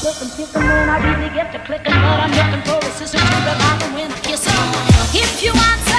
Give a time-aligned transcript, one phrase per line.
[0.00, 3.82] picking when I really get to clicking, but I'm looking for a sister to revive
[3.82, 4.10] and win.
[5.12, 5.89] If you want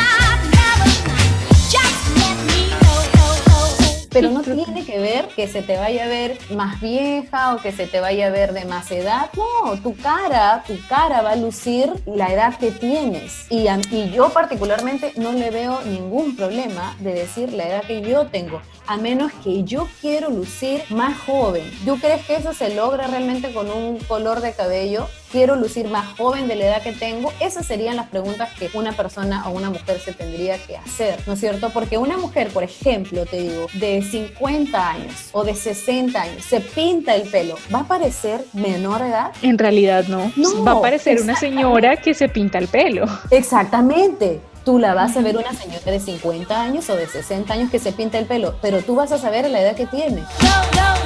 [4.11, 7.71] Pero no tiene que ver que se te vaya a ver más vieja o que
[7.71, 9.29] se te vaya a ver de más edad.
[9.37, 13.45] No, tu cara, tu cara va a lucir la edad que tienes.
[13.49, 18.01] Y, a- y yo particularmente no le veo ningún problema de decir la edad que
[18.01, 21.63] yo tengo, a menos que yo quiero lucir más joven.
[21.85, 25.07] ¿Tú crees que eso se logra realmente con un color de cabello?
[25.31, 28.91] Quiero lucir más joven de la edad que tengo, esas serían las preguntas que una
[28.93, 31.69] persona o una mujer se tendría que hacer, ¿no es cierto?
[31.69, 36.59] Porque una mujer, por ejemplo, te digo, de 50 años o de 60 años, se
[36.59, 39.31] pinta el pelo, ¿va a parecer menor edad?
[39.41, 40.31] En realidad no.
[40.35, 43.05] No, Va a parecer una señora que se pinta el pelo.
[43.29, 44.41] Exactamente.
[44.63, 47.79] Tú la vas a ver una señora de 50 años o de 60 años que
[47.79, 50.21] se pinta el pelo, pero tú vas a saber la edad que tiene.
[50.21, 51.00] No, no,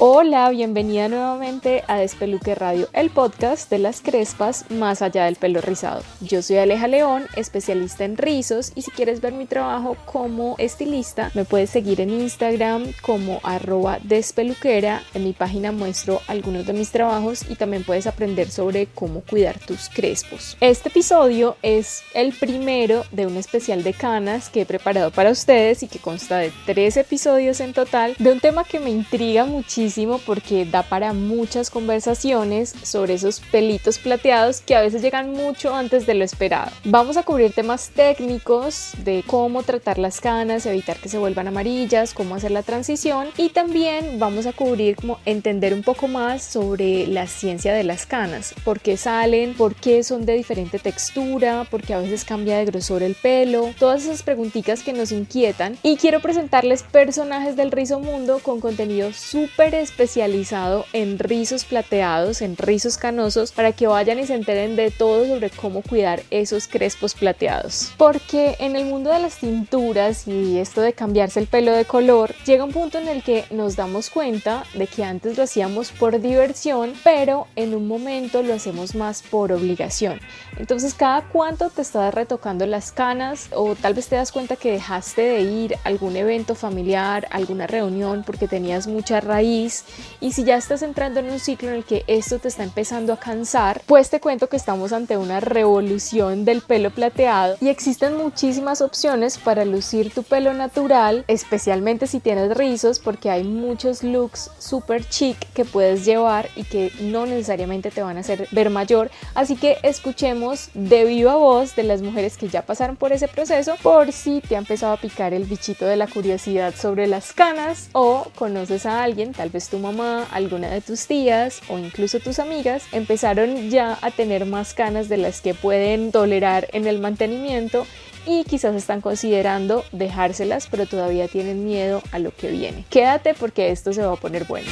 [0.00, 5.36] o Hola, bienvenida nuevamente a Despeluque Radio, el podcast de las crespas más allá del
[5.36, 6.02] pelo rizado.
[6.20, 11.30] Yo soy Aleja León, especialista en rizos y si quieres ver mi trabajo como estilista,
[11.32, 15.02] me puedes seguir en Instagram como arroba despeluquera.
[15.14, 19.58] En mi página muestro algunos de mis trabajos y también puedes aprender sobre cómo cuidar
[19.58, 20.54] tus crespos.
[20.60, 25.82] Este episodio es el primero de un especial de canas que he preparado para ustedes
[25.82, 30.09] y que consta de tres episodios en total de un tema que me intriga muchísimo
[30.18, 36.06] porque da para muchas conversaciones sobre esos pelitos plateados que a veces llegan mucho antes
[36.06, 36.70] de lo esperado.
[36.84, 42.14] Vamos a cubrir temas técnicos de cómo tratar las canas, evitar que se vuelvan amarillas,
[42.14, 47.06] cómo hacer la transición y también vamos a cubrir como entender un poco más sobre
[47.06, 51.82] la ciencia de las canas, por qué salen, por qué son de diferente textura, por
[51.82, 55.96] qué a veces cambia de grosor el pelo, todas esas preguntitas que nos inquietan y
[55.96, 62.96] quiero presentarles personajes del rizo mundo con contenido súper especializado en rizos plateados, en rizos
[62.96, 67.92] canosos, para que vayan y se enteren de todo sobre cómo cuidar esos crespos plateados.
[67.98, 72.34] Porque en el mundo de las tinturas y esto de cambiarse el pelo de color,
[72.46, 76.18] llega un punto en el que nos damos cuenta de que antes lo hacíamos por
[76.18, 80.18] diversión, pero en un momento lo hacemos más por obligación.
[80.56, 84.72] Entonces, cada cuánto te estás retocando las canas o tal vez te das cuenta que
[84.72, 89.84] dejaste de ir a algún evento familiar, alguna reunión porque tenías mucha raíz
[90.20, 93.12] y si ya estás entrando en un ciclo en el que esto te está empezando
[93.12, 98.16] a cansar, pues te cuento que estamos ante una revolución del pelo plateado y existen
[98.16, 104.50] muchísimas opciones para lucir tu pelo natural, especialmente si tienes rizos porque hay muchos looks
[104.58, 109.10] super chic que puedes llevar y que no necesariamente te van a hacer ver mayor,
[109.34, 113.76] así que escuchemos de viva voz de las mujeres que ya pasaron por ese proceso
[113.82, 117.88] por si te ha empezado a picar el bichito de la curiosidad sobre las canas
[117.92, 122.38] o conoces a alguien, tal vez tu mamá, alguna de tus tías o incluso tus
[122.38, 127.86] amigas empezaron ya a tener más canas de las que pueden tolerar en el mantenimiento
[128.26, 132.84] y quizás están considerando dejárselas pero todavía tienen miedo a lo que viene.
[132.90, 134.68] Quédate porque esto se va a poner bueno.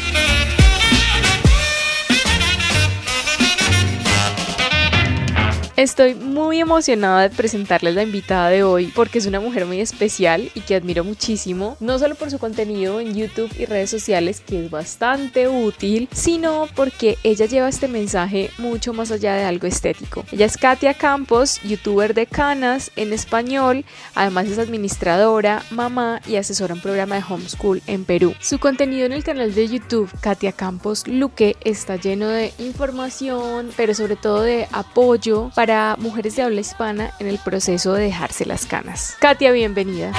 [5.78, 10.50] Estoy muy emocionada de presentarles la invitada de hoy porque es una mujer muy especial
[10.56, 14.65] y que admiro muchísimo, no solo por su contenido en YouTube y redes sociales que
[14.65, 20.25] es bastante útil, sino porque ella lleva este mensaje mucho más allá de algo estético.
[20.33, 23.84] Ella es Katia Campos, youtuber de canas en español,
[24.16, 28.34] además es administradora, mamá y asesora en programa de homeschool en Perú.
[28.41, 33.95] Su contenido en el canal de YouTube Katia Campos Luque está lleno de información, pero
[33.95, 35.53] sobre todo de apoyo
[35.99, 39.17] mujeres de habla hispana en el proceso de dejarse las canas.
[39.21, 40.12] Katia, bienvenida.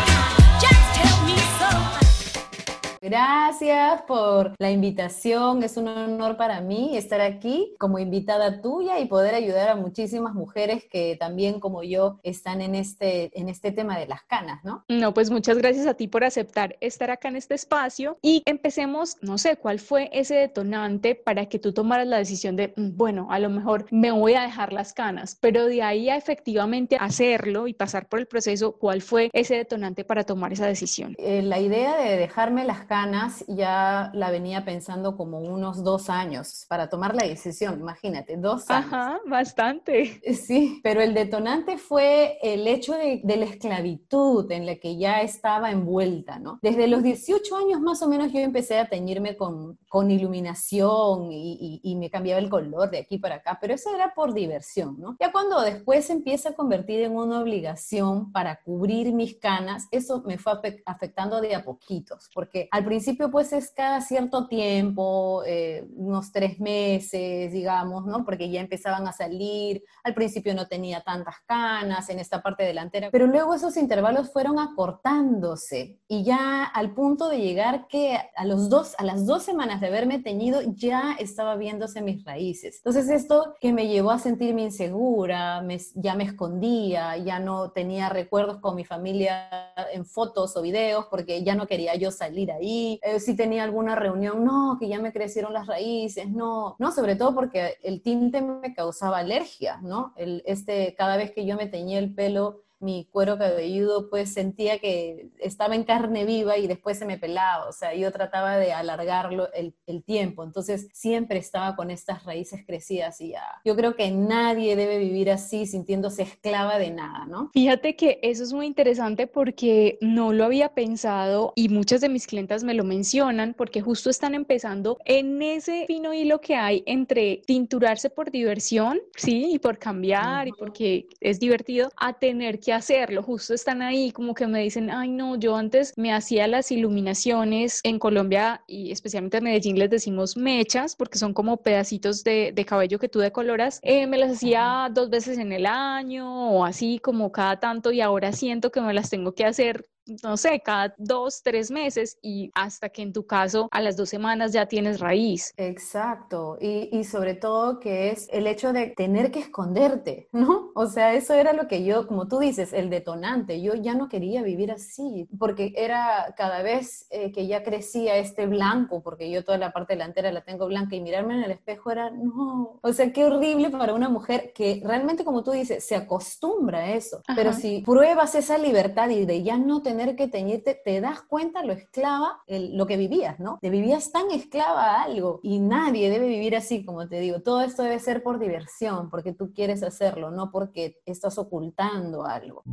[3.10, 5.64] Gracias por la invitación.
[5.64, 10.36] Es un honor para mí estar aquí como invitada tuya y poder ayudar a muchísimas
[10.36, 14.86] mujeres que también como yo están en este, en este tema de las canas, ¿no?
[14.90, 19.18] No, pues muchas gracias a ti por aceptar estar acá en este espacio y empecemos,
[19.22, 23.28] no sé, ¿cuál fue ese detonante para que tú tomaras la decisión de, "Mm, bueno,
[23.32, 27.68] a lo mejor me voy a dejar las canas, pero de ahí a efectivamente hacerlo
[27.68, 31.16] y pasar por el proceso, ¿cuál fue ese detonante para tomar esa decisión?
[31.18, 32.99] Eh, la idea de dejarme las canas
[33.48, 38.94] ya la venía pensando como unos dos años para tomar la decisión, imagínate, dos años.
[38.94, 40.22] Ajá, bastante.
[40.34, 45.22] Sí, pero el detonante fue el hecho de, de la esclavitud en la que ya
[45.22, 46.60] estaba envuelta, ¿no?
[46.62, 51.54] Desde los 18 años más o menos yo empecé a teñirme con, con iluminación y,
[51.84, 55.00] y- y me cambiaba el color de aquí para acá, pero eso era por diversión,
[55.00, 55.16] ¿no?
[55.20, 60.24] Ya cuando después se empieza a convertir en una obligación para cubrir mis canas, eso
[60.26, 65.44] me fue afe- afectando de a poquitos, porque al principio pues es cada cierto tiempo,
[65.46, 68.26] eh, unos tres meses, digamos, ¿no?
[68.26, 73.10] Porque ya empezaban a salir, al principio no tenía tantas canas en esta parte delantera,
[73.12, 78.70] pero luego esos intervalos fueron acortándose y ya al punto de llegar que a, los
[78.70, 82.78] dos, a las dos semanas de haberme teñido ya estaba viéndose mis raíces.
[82.78, 85.64] Entonces esto que me llevó a sentirme insegura,
[85.94, 89.48] ya me escondía, ya no tenía recuerdos con mi familia
[89.94, 92.79] en fotos o videos porque ya no quería yo salir ahí.
[93.02, 97.16] Eh, si tenía alguna reunión, no, que ya me crecieron las raíces, no, no, sobre
[97.16, 100.14] todo porque el tinte me causaba alergia, ¿no?
[100.16, 104.80] El, este, cada vez que yo me teñía el pelo, mi cuero cabelludo, pues sentía
[104.80, 108.74] que estaba en carne viva y después se me pelaba, o sea, yo trataba de
[108.74, 113.96] alargarlo el, el, tiempo, entonces siempre estaba con estas raíces crecidas y ya, yo creo
[113.96, 117.50] que nadie debe vivir así sintiéndose esclava de nada, ¿no?
[117.54, 122.28] Fíjate que eso es muy interesante porque no lo había pensado y muchas de mis
[122.28, 127.42] clientas me lo mencionan porque justo están empezando en ese fino hilo que hay entre
[127.46, 133.24] tinturarse por diversión, sí, y por cambiar y porque es divertido, a tener que hacerlo.
[133.24, 137.82] Justo están ahí como que me dicen, ay no, yo antes me hacía las iluminaciones
[137.84, 143.00] en Colombia y especialmente en Medellín les decimos mechas porque son como pedacitos de, cabello
[143.00, 143.80] que tú decoloras.
[143.84, 148.02] Eh, me las hacía dos veces en el año o así como cada tanto y
[148.02, 149.88] ahora siento que me las tengo que hacer
[150.24, 154.10] no sé, cada dos, tres meses y hasta que en tu caso a las dos
[154.10, 155.54] semanas ya tienes raíz.
[155.58, 156.58] Exacto.
[156.60, 160.72] Y, y, sobre todo que es el hecho de tener que esconderte, ¿no?
[160.76, 163.62] O sea, eso era lo que yo, como tú dices, el detonante.
[163.62, 168.48] Yo ya no quería vivir así porque era cada vez eh, que ya crecía este
[168.48, 171.92] blanco, porque yo toda la parte delantera la tengo blanca y mirarme en el espejo
[171.92, 172.80] era, no.
[172.82, 176.94] O sea, qué horrible para una mujer que realmente, como tú dices, se acostumbra a
[176.94, 177.22] eso.
[177.36, 181.64] Pero si pruebas esa libertad y de ya no tener que teñirte, te das cuenta
[181.64, 183.60] lo esclava, lo que vivías, ¿no?
[183.62, 187.42] Te vivías tan esclava a algo y nadie debe vivir así, como te digo.
[187.42, 192.64] Todo esto debe ser por diversión, porque tú quieres hacerlo, no porque estás ocultando algo.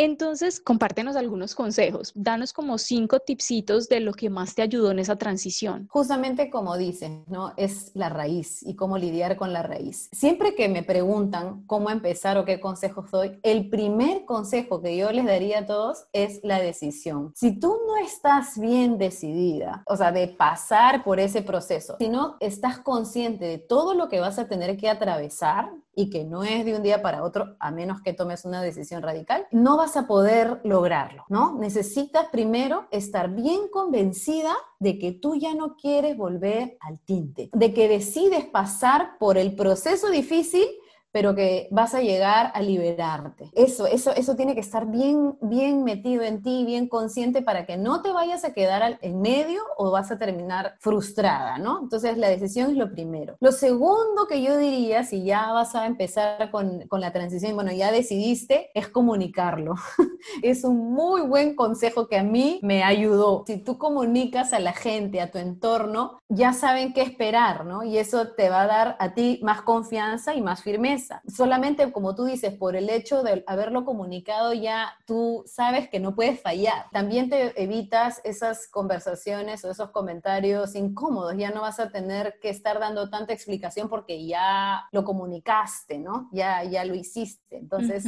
[0.03, 4.98] Entonces, compártenos algunos consejos, danos como cinco tipsitos de lo que más te ayudó en
[4.98, 5.88] esa transición.
[5.92, 7.53] Justamente como dicen, ¿no?
[7.56, 10.09] Es la raíz y cómo lidiar con la raíz.
[10.12, 15.12] Siempre que me preguntan cómo empezar o qué consejos doy, el primer consejo que yo
[15.12, 17.31] les daría a todos es la decisión.
[17.36, 22.38] Si tú no estás bien decidida, o sea, de pasar por ese proceso, si no
[22.39, 26.66] estás consciente de todo lo que vas a tener que atravesar, y que no es
[26.66, 30.08] de un día para otro, a menos que tomes una decisión radical, no vas a
[30.08, 31.58] poder lograrlo, ¿no?
[31.58, 37.74] Necesitas primero estar bien convencida de que tú ya no quieres volver al tinte, de
[37.74, 40.66] que decides pasar por el proceso difícil
[41.12, 43.50] pero que vas a llegar a liberarte.
[43.54, 47.78] Eso, eso, eso tiene que estar bien, bien metido en ti, bien consciente para que
[47.78, 51.80] no te vayas a quedar en medio o vas a terminar frustrada, ¿no?
[51.82, 53.36] Entonces la decisión es lo primero.
[53.39, 57.72] Lo segundo que yo diría, si ya vas a empezar con, con la transición, bueno,
[57.72, 59.75] ya decidiste, es comunicarlo.
[60.41, 63.44] es un muy buen consejo que a mí me ayudó.
[63.48, 67.84] Si tú comunicas a la gente, a tu entorno, ya saben qué esperar, ¿no?
[67.84, 72.15] Y eso te va a dar a ti más confianza y más firmeza Solamente, como
[72.15, 76.86] tú dices, por el hecho de haberlo comunicado ya tú sabes que no puedes fallar.
[76.91, 81.36] También te evitas esas conversaciones o esos comentarios incómodos.
[81.38, 86.29] Ya no vas a tener que estar dando tanta explicación porque ya lo comunicaste, ¿no?
[86.31, 87.58] Ya, ya lo hiciste.
[87.58, 88.05] Entonces,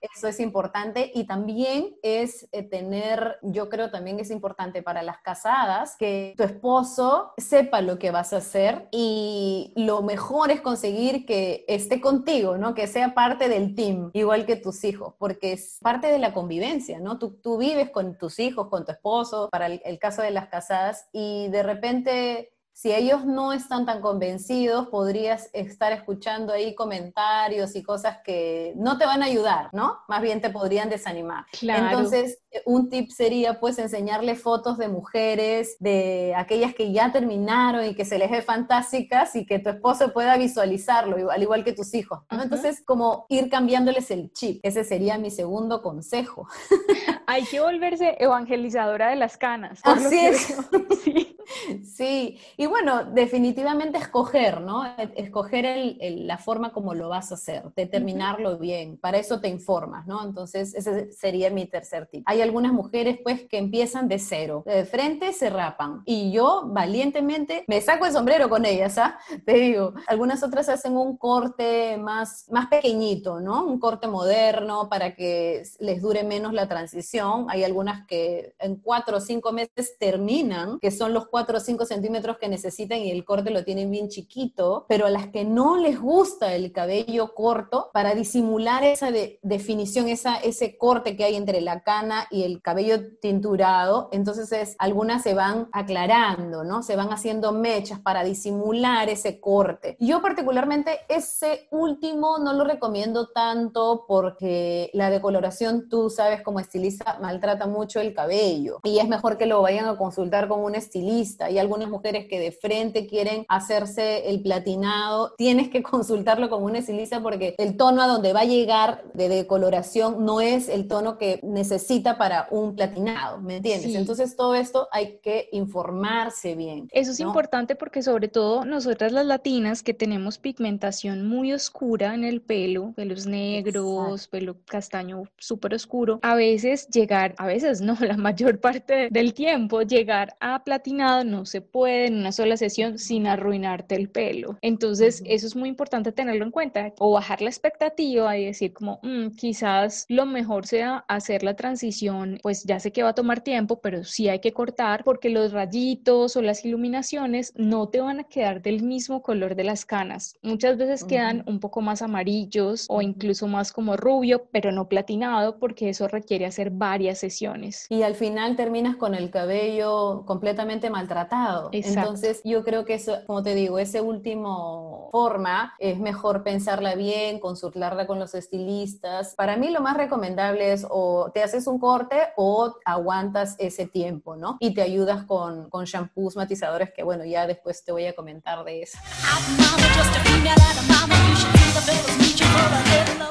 [0.00, 1.10] eso es importante.
[1.14, 6.42] Y también es eh, tener, yo creo también es importante para las casadas que tu
[6.42, 12.35] esposo sepa lo que vas a hacer y lo mejor es conseguir que esté contigo
[12.42, 12.74] ¿no?
[12.74, 17.00] Que sea parte del team, igual que tus hijos, porque es parte de la convivencia,
[17.00, 17.18] ¿no?
[17.18, 21.08] Tú, tú vives con tus hijos, con tu esposo, para el, caso de las casadas,
[21.12, 27.82] y de repente si ellos no están tan convencidos, podrías estar escuchando ahí comentarios y
[27.82, 30.00] cosas que no te van a ayudar, ¿no?
[30.08, 31.46] Más bien te podrían desanimar.
[31.58, 31.86] Claro.
[31.86, 37.94] Entonces, un tip sería pues enseñarle fotos de mujeres, de aquellas que ya terminaron y
[37.94, 41.94] que se les ve fantásticas y que tu esposo pueda visualizarlo, al igual que tus
[41.94, 42.24] hijos.
[42.30, 44.60] Entonces, como ir cambiándoles el chip.
[44.62, 46.46] Ese sería mi segundo consejo.
[47.26, 49.80] Hay que volverse evangelizadora de las canas.
[49.82, 50.54] Así es.
[51.02, 51.35] Sí.
[51.84, 54.82] Sí, y bueno, definitivamente escoger, ¿no?
[55.16, 59.48] Escoger el- el- la forma como lo vas a hacer, determinarlo bien, para eso te
[59.48, 60.24] informas, ¿no?
[60.24, 62.22] Entonces, ese sería mi tercer tip.
[62.26, 67.64] Hay algunas mujeres, pues, que empiezan de cero, de frente se rapan, y yo valientemente
[67.68, 69.18] me saco el sombrero con ellas, ¿ah?
[69.46, 73.64] Te digo, algunas otras hacen un corte más, más pequeñito, ¿no?
[73.64, 77.46] Un corte moderno para que les dure menos la transición.
[77.48, 81.84] Hay algunas que en cuatro o cinco meses terminan, que son los cuatro o cinco
[81.84, 85.76] centímetros que necesitan y el corte lo tienen bien chiquito, pero a las que no
[85.76, 91.36] les gusta el cabello corto, para disimular esa de- definición, esa, ese corte que hay
[91.36, 96.82] entre la cana y el cabello tinturado, entonces es, algunas se van aclarando, ¿no?
[96.82, 99.98] Se van haciendo mechas para disimular ese corte.
[100.00, 107.18] Yo particularmente ese último no lo recomiendo tanto porque la decoloración, tú sabes, como estilista,
[107.20, 111.25] maltrata mucho el cabello y es mejor que lo vayan a consultar con un estilista.
[111.50, 116.76] Y algunas mujeres que de frente quieren hacerse el platinado, tienes que consultarlo con un
[116.76, 121.18] estilista porque el tono a donde va a llegar de decoloración no es el tono
[121.18, 123.90] que necesita para un platinado, ¿me entiendes?
[123.90, 123.96] Sí.
[123.96, 126.88] Entonces todo esto hay que informarse bien.
[126.92, 127.28] Eso es ¿no?
[127.28, 132.92] importante porque sobre todo nosotras las latinas que tenemos pigmentación muy oscura en el pelo,
[132.94, 139.08] pelos negros, pelo castaño súper oscuro, a veces llegar, a veces no, la mayor parte
[139.10, 144.08] del tiempo llegar a platinado no se puede en una sola sesión sin arruinarte el
[144.10, 144.56] pelo.
[144.62, 149.00] Entonces eso es muy importante tenerlo en cuenta o bajar la expectativa y decir como
[149.02, 153.40] "Mm, quizás lo mejor sea hacer la transición, pues ya sé que va a tomar
[153.40, 158.20] tiempo, pero sí hay que cortar porque los rayitos o las iluminaciones no te van
[158.20, 160.36] a quedar del mismo color de las canas.
[160.42, 165.58] Muchas veces quedan un poco más amarillos o incluso más como rubio, pero no platinado
[165.58, 167.86] porque eso requiere hacer varias sesiones.
[167.90, 171.70] Y al final terminas con el cabello completamente maltratado.
[171.72, 172.00] Exacto.
[172.00, 177.38] Entonces yo creo que eso, como te digo, ese último forma es mejor pensarla bien,
[177.38, 179.34] consultarla con los estilistas.
[179.34, 184.36] Para mí lo más recomendable es o te haces un corte o aguantas ese tiempo,
[184.36, 184.56] ¿no?
[184.60, 188.64] Y te ayudas con, con shampoos matizadores que bueno, ya después te voy a comentar
[188.64, 188.98] de eso.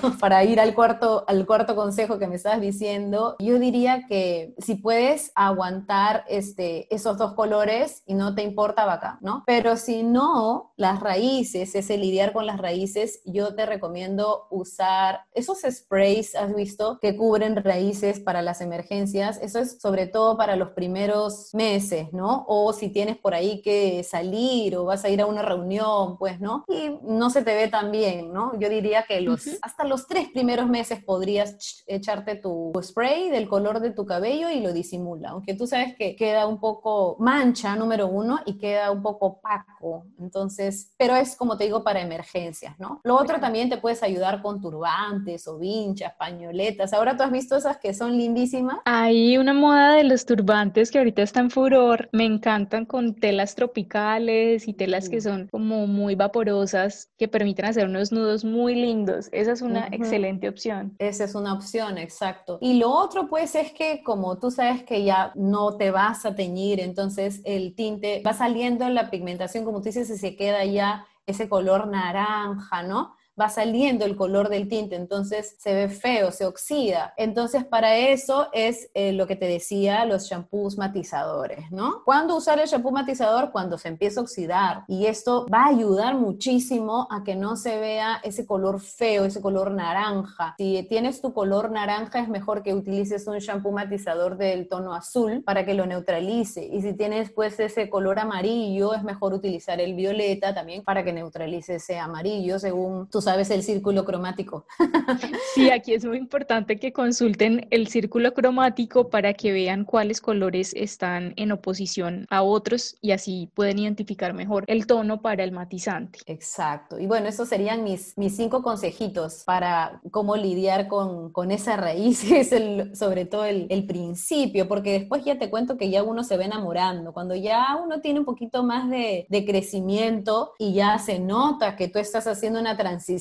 [0.20, 4.76] para ir al cuarto, al cuarto consejo que me estabas diciendo, yo diría que si
[4.76, 9.44] puedes aguantar este, esos dos colores y no te importa vaca, ¿no?
[9.46, 15.60] Pero si no, las raíces, ese lidiar con las raíces, yo te recomiendo usar esos
[15.70, 19.40] sprays, has visto, que cubren raíces para las emergencias.
[19.42, 22.46] Eso es sobre todo para los primeros meses, ¿no?
[22.48, 26.40] O si tienes por ahí que salir o vas a ir a una reunión, pues,
[26.40, 26.66] ¿no?
[26.68, 28.58] Y no se te ve tan bien, ¿no?
[28.60, 33.48] Yo diría que los, hasta los tres primeros meses podrías ch- echarte tu spray del
[33.48, 37.76] color de tu cabello y lo disimula, aunque tú sabes que queda un poco mancha,
[37.76, 42.78] número uno, y queda un poco opaco, entonces, pero es como te digo para emergencias,
[42.80, 43.02] ¿no?
[43.04, 47.56] Lo otro también te puedes ayudar con turbantes o vinchas, pañoletas, ahora tú has visto
[47.56, 48.78] esas que son lindísimas.
[48.86, 52.10] Hay una moda de los turbantes que ahorita está en furor.
[52.12, 57.88] Me encantan con telas tropicales y telas que son como muy vaporosas, que permiten hacer
[57.88, 59.30] unos nudos muy lindos.
[59.32, 59.94] Esa es una Ujú.
[59.94, 60.96] excelente opción.
[61.00, 62.58] Esa es una opción, exacto.
[62.62, 66.36] Y lo otro, pues, es que como tú sabes que ya no te vas a
[66.36, 71.06] teñir, entonces el tinte va saliendo la pigmentación, como tú dices, y se queda ya
[71.26, 73.16] ese color naranja, ¿no?
[73.40, 77.14] Va saliendo el color del tinte, entonces se ve feo, se oxida.
[77.18, 82.04] Entonces, para eso es eh, lo que te decía, los shampoos matizadores, ¿no?
[82.06, 83.52] ¿Cuándo usar el shampoo matizador?
[83.52, 84.84] Cuando se empieza a oxidar.
[84.88, 89.42] Y esto va a ayudar muchísimo a que no se vea ese color feo, ese
[89.42, 90.56] color naranja.
[90.58, 95.44] Si tienes tu color naranja, es mejor que utilices un shampoo matizador del tono azul
[95.44, 96.66] para que lo neutralice.
[96.66, 101.14] Y si tienes pues ese color amarillo, es mejor utilizar el violeta también para que
[101.14, 104.66] neutralice ese amarillo según tu sabes el círculo cromático.
[105.54, 110.74] Sí, aquí es muy importante que consulten el círculo cromático para que vean cuáles colores
[110.76, 116.20] están en oposición a otros y así pueden identificar mejor el tono para el matizante.
[116.26, 117.00] Exacto.
[117.00, 122.24] Y bueno, esos serían mis, mis cinco consejitos para cómo lidiar con, con esa raíz,
[122.24, 126.04] que es el, sobre todo el, el principio, porque después ya te cuento que ya
[126.04, 127.14] uno se va enamorando.
[127.14, 131.88] Cuando ya uno tiene un poquito más de, de crecimiento y ya se nota que
[131.88, 133.15] tú estás haciendo una transición,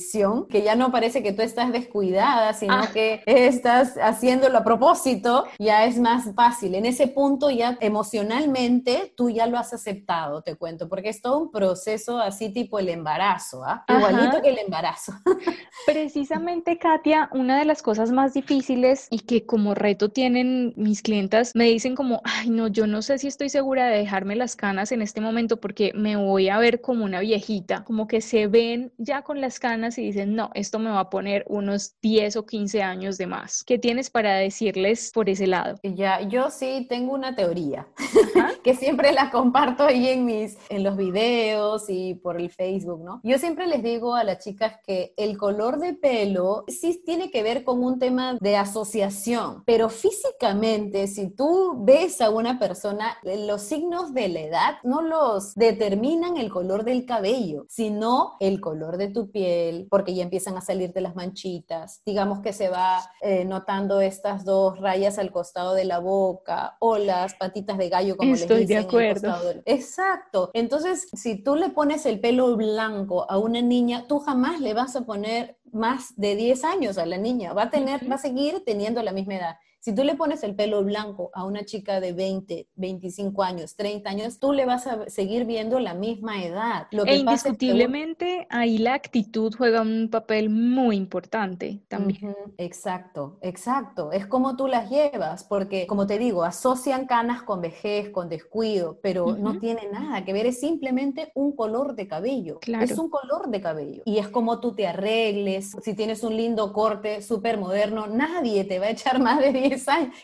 [0.49, 2.89] que ya no parece que tú estás descuidada, sino Ah.
[2.93, 6.75] que estás haciéndolo a propósito, ya es más fácil.
[6.75, 11.39] En ese punto ya emocionalmente tú ya lo has aceptado, te cuento, porque es todo
[11.39, 13.83] un proceso así tipo el embarazo, ¿ah?
[13.87, 15.13] Igualito que el embarazo.
[15.85, 21.51] Precisamente, Katia, una de las cosas más difíciles y que como reto tienen mis clientas,
[21.53, 24.91] me dicen como, ay, no, yo no sé si estoy segura de dejarme las canas
[24.91, 28.91] en este momento porque me voy a ver como una viejita, como que se ven
[28.97, 32.45] ya con las canas y dicen, no, esto me va a poner unos 10 o
[32.45, 33.63] 15 años de más.
[33.63, 35.77] ¿Qué tienes para decirles por ese lado?
[35.83, 37.87] Ya, yo sí tengo una teoría
[38.63, 43.21] que siempre la comparto ahí en mis, en los videos y por el Facebook, ¿no?
[43.23, 47.43] Yo siempre les digo a las chicas que el color de pelo sí tiene que
[47.43, 53.61] ver con un tema de asociación, pero físicamente, si tú ves a una persona, los
[53.61, 59.09] signos de la edad no los determinan el color del cabello, sino el color de
[59.09, 64.01] tu piel, porque ya empiezan a salirte las manchitas, digamos que se va eh, notando
[64.01, 68.59] estas dos rayas al costado de la boca o las patitas de gallo, como Estoy
[68.59, 68.77] les de dicen.
[68.79, 69.47] al acuerdo.
[69.47, 70.51] del- Exacto.
[70.53, 74.95] Entonces, si tú le pones el pelo blanco a una niña, tú jamás le vas
[74.95, 77.53] a poner más de 10 años a la niña.
[77.53, 79.55] Va a tener, va a seguir teniendo la misma edad.
[79.85, 84.09] Si tú le pones el pelo blanco a una chica de 20, 25 años, 30
[84.09, 86.87] años, tú le vas a seguir viendo la misma edad.
[86.89, 92.35] Lo E es que indiscutiblemente ahí la actitud juega un papel muy importante también.
[92.57, 94.11] Exacto, exacto.
[94.11, 98.97] Es como tú las llevas, porque como te digo, asocian canas con vejez, con descuido,
[99.03, 102.57] pero no tiene nada que ver, es simplemente un color de cabello.
[102.59, 102.83] Claro.
[102.83, 104.01] Es un color de cabello.
[104.05, 108.79] Y es como tú te arregles, si tienes un lindo corte súper moderno, nadie te
[108.79, 109.74] va a echar más de 10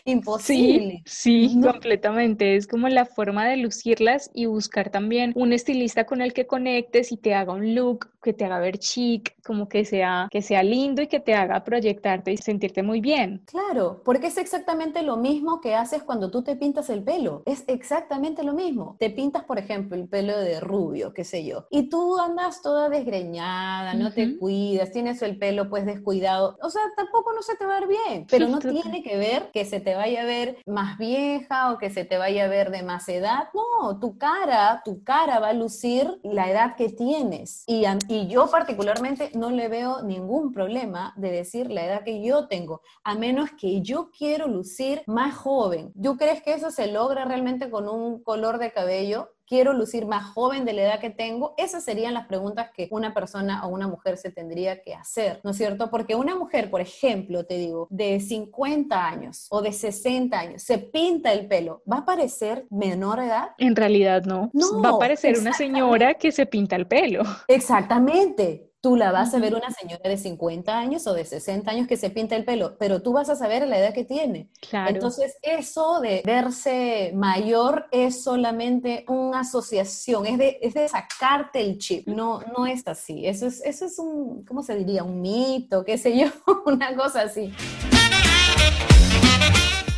[0.04, 1.02] Imposible.
[1.04, 1.72] Sí, sí, No.
[1.72, 2.56] completamente.
[2.56, 7.12] Es como la forma de lucirlas y buscar también un estilista con el que conectes
[7.12, 10.62] y te haga un look que te haga ver chic, como que sea, que sea
[10.62, 13.42] lindo y que te haga proyectarte y sentirte muy bien.
[13.46, 17.42] Claro, porque es exactamente lo mismo que haces cuando tú te pintas el pelo.
[17.46, 18.96] Es exactamente lo mismo.
[19.00, 22.88] Te pintas, por ejemplo, el pelo de rubio, qué sé yo, y tú andas toda
[22.88, 24.38] desgreñada, no te Ujú.
[24.38, 26.56] cuidas, tienes el pelo pues descuidado.
[26.62, 29.41] O sea, tampoco no se te va a ver bien, pero no tiene que ver
[29.50, 32.70] que se te vaya a ver más vieja o que se te vaya a ver
[32.70, 33.48] de más edad.
[33.54, 37.64] No, tu cara, tu cara va a lucir la edad que tienes.
[37.66, 42.48] Y, y yo particularmente no le veo ningún problema de decir la edad que yo
[42.48, 45.92] tengo a menos que yo quiero lucir más joven.
[46.00, 49.30] ¿Tú crees que eso se logra realmente con un color de cabello?
[49.46, 51.54] Quiero lucir más joven de la edad que tengo.
[51.56, 55.50] Esas serían las preguntas que una persona o una mujer se tendría que hacer, ¿no
[55.50, 55.90] es cierto?
[55.90, 60.78] Porque una mujer, por ejemplo, te digo, de 50 años o de 60 años, se
[60.78, 63.50] pinta el pelo, ¿va a parecer menor edad?
[63.58, 64.50] En realidad no.
[64.52, 67.22] No, Va a parecer una señora que se pinta el pelo.
[67.48, 68.71] Exactamente.
[68.82, 71.96] Tú la vas a ver una señora de 50 años o de 60 años que
[71.96, 74.50] se pinta el pelo, pero tú vas a saber la edad que tiene.
[74.68, 74.90] Claro.
[74.90, 81.78] Entonces, eso de verse mayor es solamente una asociación, es de, es de sacarte el
[81.78, 83.24] chip, no, no es así.
[83.24, 85.04] Eso es, eso es un, ¿cómo se diría?
[85.04, 86.26] Un mito, qué sé yo,
[86.66, 87.52] una cosa así.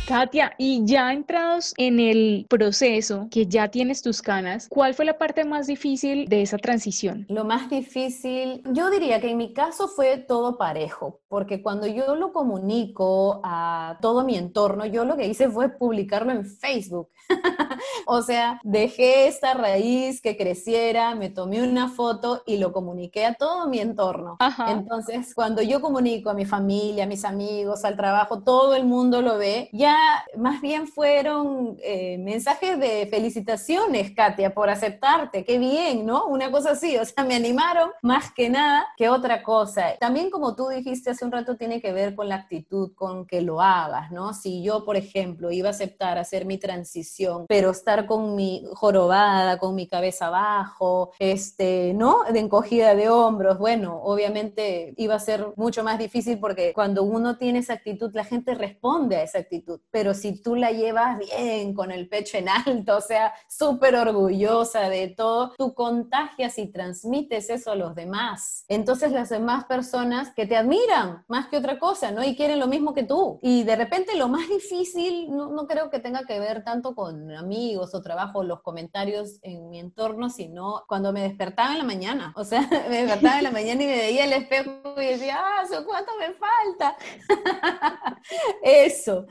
[0.05, 5.17] Katia, y ya entrados en el proceso, que ya tienes tus canas, ¿cuál fue la
[5.17, 7.25] parte más difícil de esa transición?
[7.27, 12.15] Lo más difícil, yo diría que en mi caso fue todo parejo, porque cuando yo
[12.15, 17.09] lo comunico a todo mi entorno, yo lo que hice fue publicarlo en Facebook.
[18.05, 23.33] o sea, dejé esta raíz que creciera, me tomé una foto y lo comuniqué a
[23.33, 24.37] todo mi entorno.
[24.39, 24.71] Ajá.
[24.71, 29.23] Entonces, cuando yo comunico a mi familia, a mis amigos, al trabajo, todo el mundo
[29.23, 29.94] lo ve, ya
[30.37, 36.25] más bien fueron eh, mensajes de felicitaciones, Katia, por aceptarte, qué bien, ¿no?
[36.27, 39.95] Una cosa así, o sea, me animaron más que nada que otra cosa.
[39.99, 43.41] También como tú dijiste hace un rato, tiene que ver con la actitud con que
[43.41, 44.33] lo hagas, ¿no?
[44.33, 49.57] Si yo, por ejemplo, iba a aceptar hacer mi transición, pero estar con mi jorobada,
[49.57, 52.23] con mi cabeza abajo, este, ¿no?
[52.31, 57.37] De encogida de hombros, bueno, obviamente iba a ser mucho más difícil porque cuando uno
[57.37, 59.79] tiene esa actitud, la gente responde a esa actitud.
[59.91, 64.89] Pero si tú la llevas bien, con el pecho en alto, o sea, súper orgullosa
[64.89, 68.65] de todo, tú contagias y transmites eso a los demás.
[68.67, 72.23] Entonces las demás personas que te admiran más que otra cosa, ¿no?
[72.23, 73.39] Y quieren lo mismo que tú.
[73.41, 77.31] Y de repente lo más difícil, no, no creo que tenga que ver tanto con
[77.31, 82.33] amigos o trabajo, los comentarios en mi entorno, sino cuando me despertaba en la mañana.
[82.35, 85.63] O sea, me despertaba en la mañana y me veía el espejo y decía, ah,
[85.85, 86.97] ¿cuánto me falta?
[88.63, 89.25] Eso,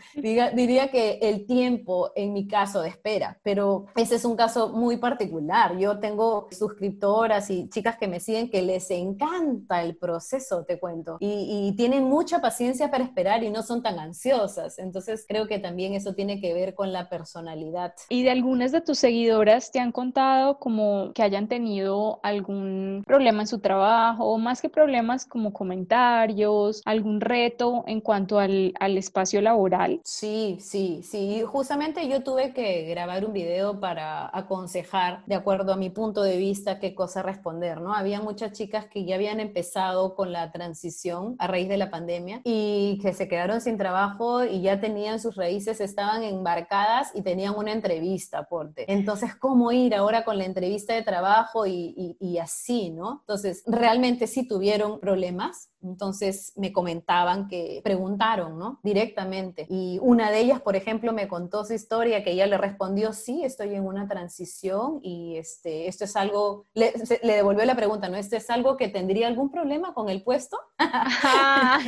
[0.51, 4.97] diría que el tiempo en mi caso de espera, pero ese es un caso muy
[4.97, 5.77] particular.
[5.79, 11.17] Yo tengo suscriptoras y chicas que me siguen que les encanta el proceso, te cuento,
[11.21, 14.79] y, y tienen mucha paciencia para esperar y no son tan ansiosas.
[14.79, 17.95] Entonces creo que también eso tiene que ver con la personalidad.
[18.09, 23.43] ¿Y de algunas de tus seguidoras te han contado como que hayan tenido algún problema
[23.43, 28.97] en su trabajo, o más que problemas como comentarios, algún reto en cuanto al, al
[28.97, 30.01] espacio laboral?
[30.05, 31.43] Sí, sí, sí.
[31.43, 36.37] Justamente yo tuve que grabar un video para aconsejar, de acuerdo a mi punto de
[36.37, 37.95] vista, qué cosa responder, ¿no?
[37.95, 42.41] Había muchas chicas que ya habían empezado con la transición a raíz de la pandemia
[42.45, 47.55] y que se quedaron sin trabajo y ya tenían sus raíces, estaban embarcadas y tenían
[47.57, 48.91] una entrevista, porte.
[48.93, 53.21] Entonces, ¿cómo ir ahora con la entrevista de trabajo y, y así, ¿no?
[53.21, 58.81] Entonces, realmente sí tuvieron problemas, entonces me comentaban que preguntaron, ¿no?
[58.83, 59.67] Directamente.
[59.69, 63.45] Y una de ellas, por ejemplo, me contó su historia que ella le respondió, sí,
[63.45, 66.93] estoy en una transición y este, esto es algo, le,
[67.23, 68.17] le devolvió la pregunta, ¿no?
[68.17, 70.59] ¿Esto es algo que tendría algún problema con el puesto?
[71.27, 71.81] Ah,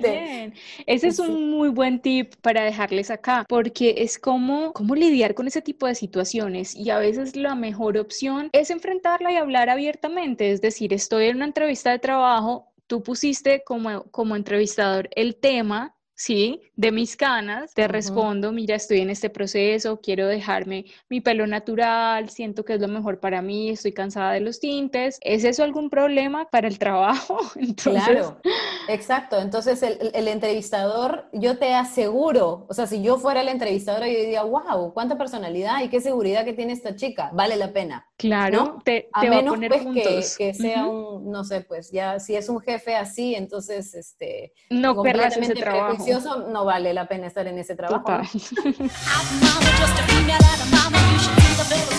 [0.00, 0.54] bien.
[0.86, 5.46] Ese es un muy buen tip para dejarles acá, porque es como, cómo lidiar con
[5.46, 10.50] ese tipo de situaciones y a veces la mejor opción es enfrentarla y hablar abiertamente,
[10.50, 15.96] es decir, estoy en una entrevista de trabajo, tú pusiste como, como entrevistador el tema,
[16.14, 16.60] ¿sí?
[16.76, 22.28] De mis canas, te respondo, mira, estoy en este proceso, quiero dejarme mi pelo natural,
[22.30, 25.18] siento que es lo mejor para mí, estoy cansada de los tintes.
[25.22, 27.38] ¿Es eso algún problema para el trabajo?
[27.56, 28.04] Entonces...
[28.04, 28.40] Claro,
[28.88, 29.40] exacto.
[29.40, 34.18] Entonces el, el, entrevistador, yo te aseguro, o sea, si yo fuera el entrevistador, yo
[34.18, 38.06] diría, wow, cuánta personalidad y qué seguridad que tiene esta chica, vale la pena.
[38.16, 38.78] Claro, ¿no?
[38.84, 40.36] te, a te menos va a poner pues puntos.
[40.36, 44.52] que, que sea un, no sé, pues ya si es un jefe así, entonces este
[44.70, 46.01] no perdas ese completamente trabajo.
[46.48, 48.04] No vale la pena estar en ese trabajo.
[48.04, 48.28] Total.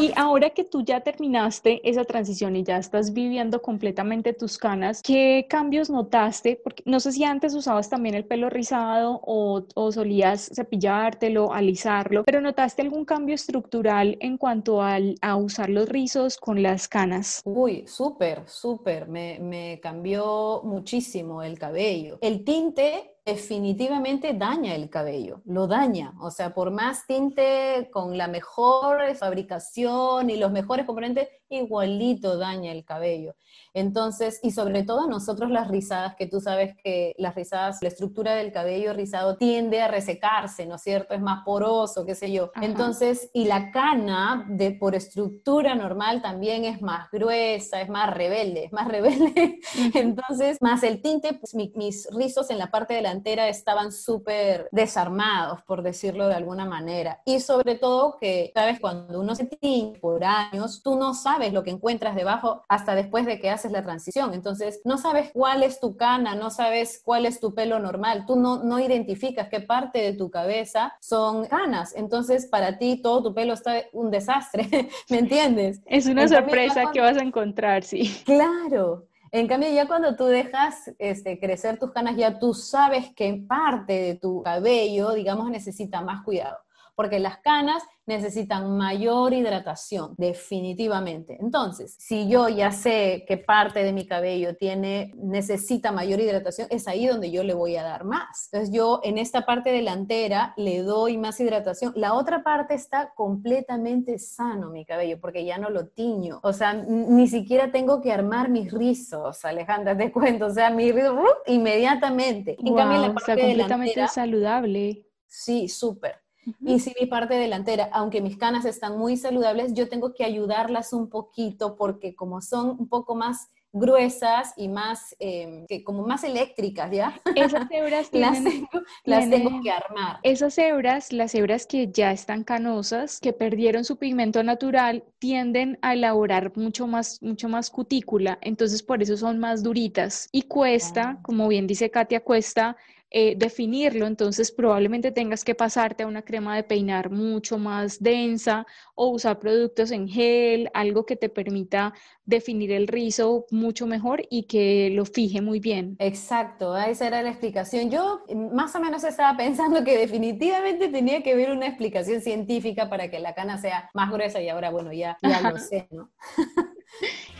[0.00, 5.02] Y ahora que tú ya terminaste esa transición y ya estás viviendo completamente tus canas,
[5.02, 6.58] ¿qué cambios notaste?
[6.64, 12.24] Porque no sé si antes usabas también el pelo rizado o, o solías cepillártelo, alisarlo,
[12.24, 17.42] pero ¿notaste algún cambio estructural en cuanto al, a usar los rizos con las canas?
[17.44, 19.06] Uy, súper, súper.
[19.06, 22.16] Me, me cambió muchísimo el cabello.
[22.22, 26.12] El tinte definitivamente daña el cabello, lo daña.
[26.20, 32.70] O sea, por más tinte con la mejor fabricación y los mejores componentes, igualito daña
[32.72, 33.34] el cabello.
[33.74, 38.34] Entonces, y sobre todo nosotros las rizadas, que tú sabes que las rizadas, la estructura
[38.34, 41.14] del cabello rizado tiende a resecarse, ¿no es cierto?
[41.14, 42.50] Es más poroso, qué sé yo.
[42.54, 42.64] Ajá.
[42.66, 48.64] Entonces, y la cana de por estructura normal también es más gruesa, es más rebelde,
[48.66, 49.60] es más rebelde.
[49.94, 55.62] Entonces, más el tinte, pues mi- mis rizos en la parte delantera estaban súper desarmados,
[55.62, 57.20] por decirlo de alguna manera.
[57.24, 61.62] Y sobre todo que, sabes, cuando uno se tiñe por años, tú no sabes lo
[61.62, 64.34] que encuentras debajo hasta después de que haces la transición.
[64.34, 68.36] Entonces, no sabes cuál es tu cana, no sabes cuál es tu pelo normal, tú
[68.36, 71.94] no, no identificas qué parte de tu cabeza son canas.
[71.96, 74.68] Entonces, para ti todo tu pelo está un desastre,
[75.10, 75.80] ¿me entiendes?
[75.86, 78.22] Es una En cambio, sorpresa ya que vas a encontrar, sí.
[78.24, 79.09] Claro.
[79.32, 83.92] En cambio, ya cuando tú dejas este, crecer tus canas, ya tú sabes que parte
[83.92, 86.58] de tu cabello, digamos, necesita más cuidado.
[87.00, 91.38] Porque las canas necesitan mayor hidratación, definitivamente.
[91.40, 96.86] Entonces, si yo ya sé que parte de mi cabello tiene, necesita mayor hidratación, es
[96.88, 98.50] ahí donde yo le voy a dar más.
[98.52, 101.94] Entonces, yo en esta parte delantera le doy más hidratación.
[101.96, 106.38] La otra parte está completamente sano mi cabello, porque ya no lo tiño.
[106.42, 110.44] O sea, ni siquiera tengo que armar mis rizos, Alejandra, te cuento.
[110.44, 111.38] O sea, mi rizo, ¡rup!
[111.46, 112.58] inmediatamente.
[112.58, 115.06] En cambio, en la Wow, está parte completamente delantera, saludable.
[115.26, 116.16] Sí, súper.
[116.60, 120.92] Y si mi parte delantera, aunque mis canas están muy saludables, yo tengo que ayudarlas
[120.92, 126.24] un poquito porque como son un poco más gruesas y más, eh, que como más
[126.24, 127.20] eléctricas, ¿ya?
[127.36, 128.68] Esas hebras Las tengo,
[129.04, 130.18] las tengo que armar.
[130.24, 135.92] esas hebras, las hebras que ya están canosas, que perdieron su pigmento natural, tienden a
[135.94, 141.18] elaborar mucho más, mucho más cutícula, entonces por eso son más duritas y cuesta, Ah.
[141.22, 142.76] como bien dice Katia, cuesta
[143.12, 148.66] eh, definirlo, entonces probablemente tengas que pasarte a una crema de peinar mucho más densa
[148.94, 151.92] o usar productos en gel, algo que te permita
[152.24, 155.96] definir el rizo mucho mejor y que lo fije muy bien.
[155.98, 157.90] Exacto, esa era la explicación.
[157.90, 162.88] Yo mm, más o menos estaba pensando que definitivamente tenía que haber una explicación científica
[162.88, 166.10] para que la cana sea más gruesa y ahora, bueno, ya, ya lo sé, ¿no?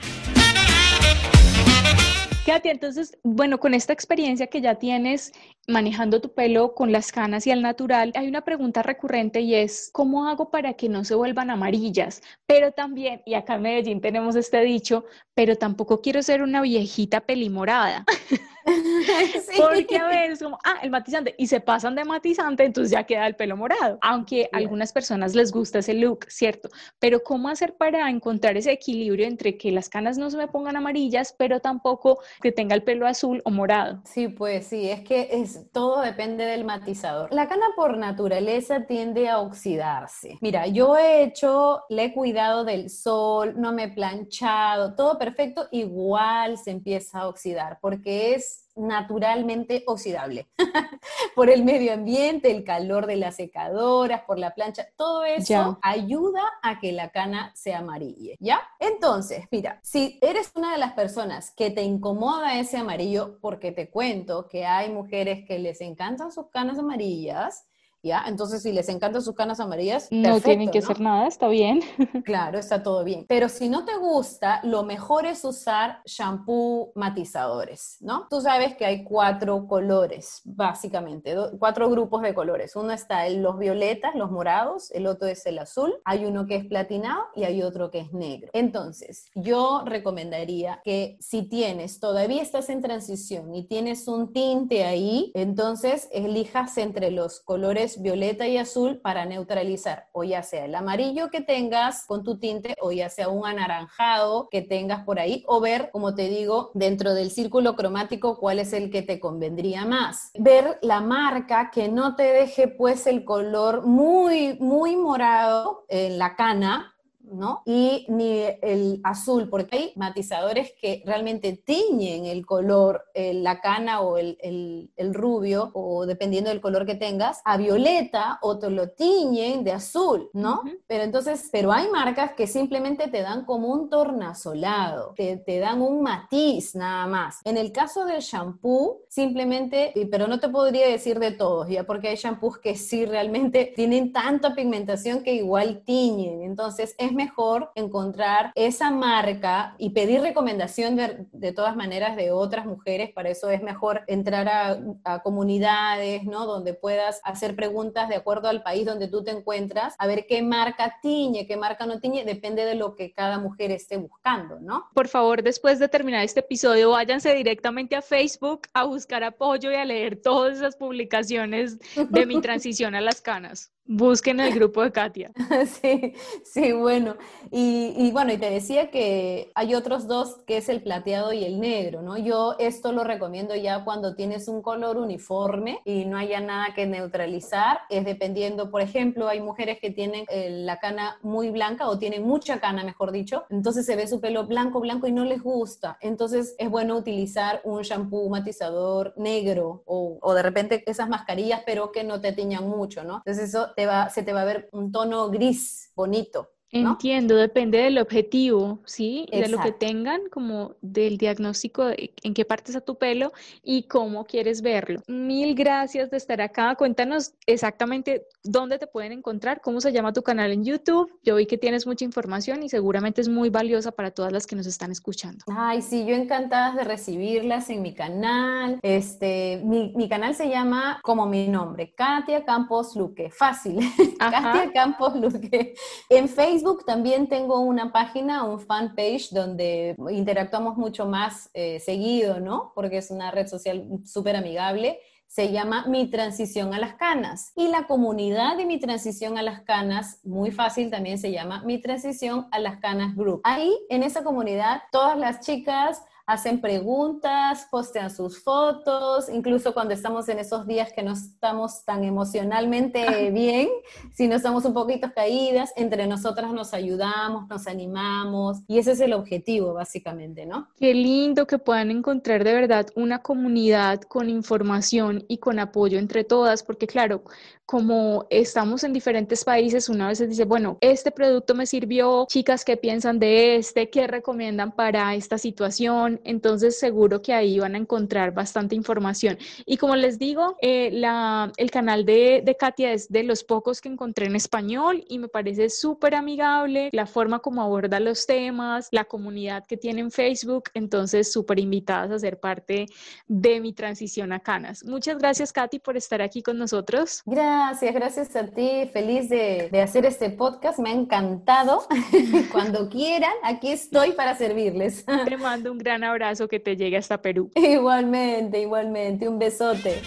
[2.57, 5.33] Entonces, bueno, con esta experiencia que ya tienes
[5.69, 9.91] manejando tu pelo con las canas y al natural, hay una pregunta recurrente y es,
[9.93, 12.23] ¿cómo hago para que no se vuelvan amarillas?
[12.47, 17.21] Pero también, y acá en Medellín tenemos este dicho, pero tampoco quiero ser una viejita
[17.21, 18.05] pelimorada.
[19.57, 23.27] Porque a veces como, ah, el matizante, y se pasan de matizante, entonces ya queda
[23.27, 23.99] el pelo morado.
[24.03, 26.69] Aunque a algunas personas les gusta ese look, ¿cierto?
[26.99, 30.77] Pero ¿cómo hacer para encontrar ese equilibrio entre que las canas no se me pongan
[30.77, 34.01] amarillas, pero tampoco que tenga el pelo azul o morado?
[34.05, 37.33] Sí, pues sí, es que es, todo depende del matizador.
[37.33, 40.39] La cana por naturaleza tiende a oxidarse.
[40.41, 45.69] Mira, yo he hecho, le he cuidado del sol, no me he planchado, todo perfecto,
[45.71, 50.49] igual se empieza a oxidar porque es naturalmente oxidable
[51.35, 56.43] por el medio ambiente, el calor de las secadoras, por la plancha, todo eso ayuda
[56.63, 58.61] a que la cana se amarille, ¿ya?
[58.79, 63.91] Entonces, mira, si eres una de las personas que te incomoda ese amarillo, porque te
[63.91, 67.67] cuento que hay mujeres que les encantan sus canas amarillas,
[68.03, 68.25] ¿ya?
[68.27, 71.81] Entonces, si les encantan sus canas amarillas, no tienen que hacer nada, está bien.
[72.25, 73.25] Claro, está todo bien.
[73.29, 78.27] Pero si no te gusta, lo mejor es usar shampoo matizadores, ¿no?
[78.29, 82.77] Tú sabes que hay cuatro colores, básicamente, cuatro grupos de colores.
[82.77, 86.57] Uno está en los violetas, los morados, el otro es el azul, hay uno que
[86.57, 88.51] es platinado y hay otro que es negro.
[88.53, 95.33] Entonces, yo recomendaría que si tienes, todavía estás en transición y tienes un tinte ahí,
[95.35, 101.31] entonces elijas entre los colores violeta y azul para neutralizar o ya sea el amarillo
[101.31, 105.61] que tengas con tu tinte o ya sea un anaranjado que tengas por ahí o
[105.61, 110.31] ver, como te digo, dentro del círculo cromático cuál es el que te convendría más.
[110.39, 116.37] Ver la marca que no te deje pues el color muy, muy morado en la
[116.37, 116.90] cana
[117.23, 117.63] ¿no?
[117.65, 124.01] Y ni el azul, porque hay matizadores que realmente tiñen el color, eh, la cana
[124.01, 129.65] o el, rubio, o dependiendo del color que tengas, a violeta o te lo tiñen
[129.65, 130.63] de azul, ¿no?
[130.87, 135.83] Pero entonces, pero hay marcas que simplemente te dan como un tornasolado, te, te dan
[135.83, 137.41] un matiz nada más.
[137.45, 142.09] En el caso del shampoo, simplemente, pero no te podría decir de todos, ya porque
[142.09, 146.43] hay shampoos que sí realmente tienen tanta pigmentación que igual tiñen.
[146.43, 153.11] Entonces, es mejor encontrar esa marca y pedir recomendación de, todas maneras de otras mujeres.
[153.13, 156.47] Para eso es mejor entrar a, comunidades, ¿no?
[156.47, 160.43] Donde puedas hacer preguntas de acuerdo al país donde tú te encuentras, a ver qué
[160.43, 164.87] marca tiñe, qué marca no tiñe, depende de lo que cada mujer esté buscando, ¿no?
[164.95, 169.75] Por favor, después de terminar este episodio, váyanse directamente a Facebook a buscar apoyo y
[169.75, 173.73] a leer todas esas publicaciones de mi transición a las canas.
[173.93, 175.33] Busquen el grupo de Katia.
[175.67, 176.15] Sí,
[176.45, 177.17] sí, bueno.
[177.51, 181.61] Y, bueno, y te decía que hay otros dos, que es el plateado y el
[181.61, 182.17] negro, ¿no?
[182.17, 186.87] Yo esto lo recomiendo ya cuando tienes un color uniforme y no haya nada que
[186.87, 187.81] neutralizar.
[187.91, 192.23] Es dependiendo, por ejemplo, hay mujeres que tienen eh, la cana muy blanca o tienen
[192.23, 193.45] mucha cana, mejor dicho.
[193.51, 195.99] Entonces se ve su pelo blanco, blanco y no les gusta.
[196.01, 201.91] Entonces es bueno utilizar un shampoo matizador negro o, o de repente esas mascarillas, pero
[201.91, 203.17] que no te tiñan mucho, ¿no?
[203.17, 203.70] Entonces eso
[204.11, 206.51] se te va a ver un tono gris bonito.
[206.73, 209.27] Entiendo, depende del objetivo, ¿sí?
[209.33, 214.25] De lo que tengan, como del diagnóstico, en qué parte está tu pelo y cómo
[214.25, 215.03] quieres verlo.
[215.09, 216.77] Mil gracias de estar acá.
[216.77, 221.11] Cuéntanos exactamente dónde te pueden encontrar, cómo se llama tu canal en YouTube.
[221.25, 224.55] Yo vi que tienes mucha información y seguramente es muy valiosa para todas las que
[224.55, 225.45] nos están escuchando.
[225.49, 228.79] Ay, sí, yo encantada de recibirlas en mi canal.
[228.83, 233.31] Este, mi, mi canal se llama como mi nombre, Katia Campos Luque.
[233.31, 233.81] Fácil.
[234.19, 235.75] Katia Campos Luque.
[236.09, 242.39] En Facebook Facebook también tengo una página, un fanpage donde interactuamos mucho más eh, seguido,
[242.39, 242.73] ¿no?
[242.75, 244.99] Porque es una red social súper amigable.
[245.27, 247.53] Se llama Mi Transición a las Canas.
[247.57, 251.81] Y la comunidad de Mi Transición a las Canas, muy fácil, también se llama Mi
[251.81, 253.41] Transición a las Canas Group.
[253.43, 260.29] Ahí, en esa comunidad, todas las chicas hacen preguntas, postean sus fotos, incluso cuando estamos
[260.29, 263.69] en esos días que no estamos tan emocionalmente bien,
[264.13, 269.13] sino estamos un poquito caídas, entre nosotras nos ayudamos, nos animamos y ese es el
[269.13, 270.69] objetivo básicamente, ¿no?
[270.79, 276.23] Qué lindo que puedan encontrar de verdad una comunidad con información y con apoyo entre
[276.23, 277.25] todas, porque claro,
[277.71, 282.77] como estamos en diferentes países, una vez dice, bueno, este producto me sirvió, chicas, ¿qué
[282.77, 283.91] piensan de este?
[283.91, 286.20] ¿Qué recomiendan para esta situación?
[286.25, 289.39] Entonces seguro que ahí van a encontrar bastante información.
[289.67, 293.81] Y como les digo, eh, la, el canal de, de Katia es de los pocos
[293.81, 298.89] que encontré en español y me parece súper amigable la forma como aborda los temas,
[298.93, 302.87] la comunidad que tiene en Facebook, entonces súper invitadas a ser parte
[303.27, 304.85] de mi transición a Canas.
[304.85, 307.23] Muchas gracias, Katy, por estar aquí con nosotros.
[307.27, 308.91] Gracias Gracias, gracias a ti.
[308.93, 310.79] Feliz de, de hacer este podcast.
[310.79, 311.87] Me ha encantado.
[312.53, 315.05] Cuando quieran, aquí estoy para servirles.
[315.07, 316.10] Te mando un gran abrazo
[316.49, 317.51] que te llegue hasta Perú.
[317.57, 319.29] Igualmente, igualmente.
[319.29, 320.01] Un besote.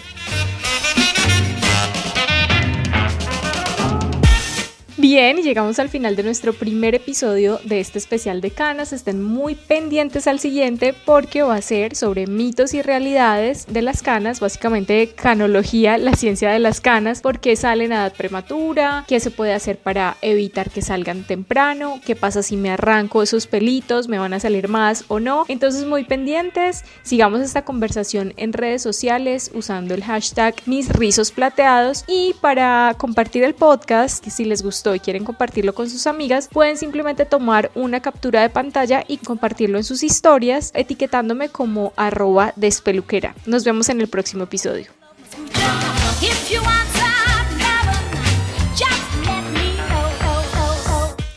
[5.06, 8.94] Bien, llegamos al final de nuestro primer episodio de este especial de canas.
[8.94, 14.02] Estén muy pendientes al siguiente porque va a ser sobre mitos y realidades de las
[14.02, 19.20] canas, básicamente canología, la ciencia de las canas, por qué salen a edad prematura, qué
[19.20, 24.08] se puede hacer para evitar que salgan temprano, qué pasa si me arranco esos pelitos,
[24.08, 25.44] me van a salir más o no.
[25.48, 32.04] Entonces muy pendientes, sigamos esta conversación en redes sociales usando el hashtag mis rizos plateados
[32.08, 36.76] y para compartir el podcast, si les gustó y quieren compartirlo con sus amigas, pueden
[36.76, 43.34] simplemente tomar una captura de pantalla y compartirlo en sus historias etiquetándome como arroba despeluquera.
[43.46, 44.86] Nos vemos en el próximo episodio.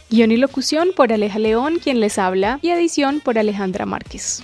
[0.10, 4.42] Guión y locución por Aleja León, quien les habla, y edición por Alejandra Márquez.